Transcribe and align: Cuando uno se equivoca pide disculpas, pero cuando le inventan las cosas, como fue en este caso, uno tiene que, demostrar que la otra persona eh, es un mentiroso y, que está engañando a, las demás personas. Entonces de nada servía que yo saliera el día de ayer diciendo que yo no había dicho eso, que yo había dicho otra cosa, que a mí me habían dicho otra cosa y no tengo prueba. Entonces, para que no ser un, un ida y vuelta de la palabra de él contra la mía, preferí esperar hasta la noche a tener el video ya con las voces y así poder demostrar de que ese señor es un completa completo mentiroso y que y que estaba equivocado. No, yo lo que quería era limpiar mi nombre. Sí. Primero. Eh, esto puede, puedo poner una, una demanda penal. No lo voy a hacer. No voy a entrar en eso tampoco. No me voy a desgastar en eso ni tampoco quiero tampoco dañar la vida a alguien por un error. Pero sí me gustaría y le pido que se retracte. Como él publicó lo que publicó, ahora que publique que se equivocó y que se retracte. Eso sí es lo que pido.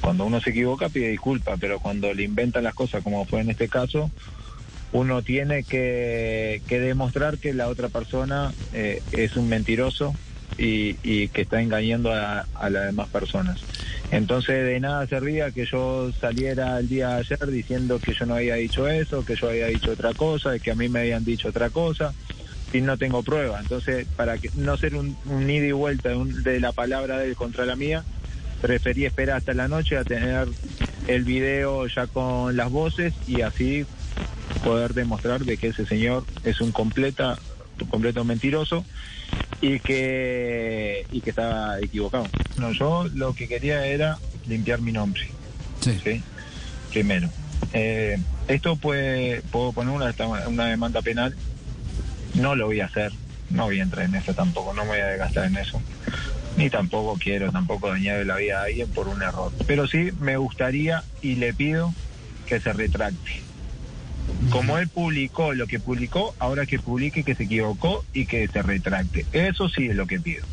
Cuando 0.00 0.24
uno 0.26 0.40
se 0.40 0.50
equivoca 0.50 0.88
pide 0.88 1.10
disculpas, 1.10 1.58
pero 1.60 1.78
cuando 1.78 2.12
le 2.12 2.24
inventan 2.24 2.64
las 2.64 2.74
cosas, 2.74 3.04
como 3.04 3.24
fue 3.24 3.40
en 3.40 3.50
este 3.50 3.68
caso, 3.68 4.10
uno 4.92 5.22
tiene 5.22 5.62
que, 5.62 6.60
demostrar 6.68 7.38
que 7.38 7.54
la 7.54 7.68
otra 7.68 7.88
persona 7.88 8.52
eh, 8.72 9.00
es 9.12 9.36
un 9.36 9.48
mentiroso 9.48 10.12
y, 10.58 11.28
que 11.28 11.42
está 11.42 11.62
engañando 11.62 12.12
a, 12.12 12.46
las 12.68 12.86
demás 12.86 13.08
personas. 13.10 13.60
Entonces 14.10 14.66
de 14.66 14.80
nada 14.80 15.06
servía 15.06 15.52
que 15.52 15.66
yo 15.66 16.10
saliera 16.20 16.78
el 16.80 16.88
día 16.88 17.10
de 17.10 17.14
ayer 17.20 17.46
diciendo 17.46 18.00
que 18.00 18.12
yo 18.12 18.26
no 18.26 18.34
había 18.34 18.56
dicho 18.56 18.88
eso, 18.88 19.24
que 19.24 19.36
yo 19.36 19.48
había 19.48 19.66
dicho 19.66 19.92
otra 19.92 20.14
cosa, 20.14 20.58
que 20.58 20.72
a 20.72 20.74
mí 20.74 20.88
me 20.88 21.00
habían 21.00 21.24
dicho 21.24 21.48
otra 21.48 21.70
cosa 21.70 22.12
y 22.72 22.80
no 22.80 22.98
tengo 22.98 23.22
prueba. 23.22 23.60
Entonces, 23.60 24.06
para 24.16 24.36
que 24.38 24.50
no 24.56 24.76
ser 24.76 24.96
un, 24.96 25.16
un 25.26 25.48
ida 25.48 25.66
y 25.66 25.72
vuelta 25.72 26.10
de 26.10 26.58
la 26.58 26.72
palabra 26.72 27.18
de 27.18 27.28
él 27.28 27.36
contra 27.36 27.64
la 27.64 27.76
mía, 27.76 28.04
preferí 28.64 29.04
esperar 29.04 29.36
hasta 29.36 29.52
la 29.52 29.68
noche 29.68 29.98
a 29.98 30.04
tener 30.04 30.48
el 31.06 31.24
video 31.24 31.86
ya 31.86 32.06
con 32.06 32.56
las 32.56 32.70
voces 32.70 33.12
y 33.26 33.42
así 33.42 33.84
poder 34.64 34.94
demostrar 34.94 35.44
de 35.44 35.58
que 35.58 35.68
ese 35.68 35.84
señor 35.84 36.24
es 36.44 36.62
un 36.62 36.72
completa 36.72 37.38
completo 37.90 38.24
mentiroso 38.24 38.82
y 39.60 39.80
que 39.80 41.04
y 41.12 41.20
que 41.20 41.28
estaba 41.28 41.78
equivocado. 41.78 42.26
No, 42.56 42.72
yo 42.72 43.06
lo 43.14 43.34
que 43.34 43.48
quería 43.48 43.84
era 43.86 44.16
limpiar 44.46 44.80
mi 44.80 44.92
nombre. 44.92 45.28
Sí. 45.82 46.22
Primero. 46.90 47.28
Eh, 47.74 48.16
esto 48.48 48.76
puede, 48.76 49.42
puedo 49.42 49.72
poner 49.72 49.94
una, 49.94 50.14
una 50.48 50.68
demanda 50.68 51.02
penal. 51.02 51.36
No 52.32 52.54
lo 52.54 52.64
voy 52.64 52.80
a 52.80 52.86
hacer. 52.86 53.12
No 53.50 53.64
voy 53.64 53.80
a 53.80 53.82
entrar 53.82 54.06
en 54.06 54.14
eso 54.14 54.32
tampoco. 54.32 54.72
No 54.72 54.84
me 54.84 54.92
voy 54.92 55.00
a 55.00 55.08
desgastar 55.08 55.44
en 55.44 55.58
eso 55.58 55.82
ni 56.56 56.70
tampoco 56.70 57.18
quiero 57.18 57.50
tampoco 57.50 57.88
dañar 57.88 58.24
la 58.26 58.36
vida 58.36 58.60
a 58.60 58.64
alguien 58.64 58.90
por 58.92 59.08
un 59.08 59.22
error. 59.22 59.52
Pero 59.66 59.86
sí 59.86 60.10
me 60.20 60.36
gustaría 60.36 61.04
y 61.20 61.36
le 61.36 61.52
pido 61.54 61.92
que 62.46 62.60
se 62.60 62.72
retracte. 62.72 63.42
Como 64.50 64.78
él 64.78 64.88
publicó 64.88 65.54
lo 65.54 65.66
que 65.66 65.80
publicó, 65.80 66.34
ahora 66.38 66.66
que 66.66 66.78
publique 66.78 67.24
que 67.24 67.34
se 67.34 67.44
equivocó 67.44 68.04
y 68.12 68.26
que 68.26 68.46
se 68.48 68.62
retracte. 68.62 69.26
Eso 69.32 69.68
sí 69.68 69.86
es 69.86 69.96
lo 69.96 70.06
que 70.06 70.20
pido. 70.20 70.44